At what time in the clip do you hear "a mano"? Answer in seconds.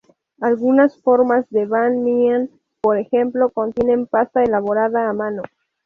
5.07-5.43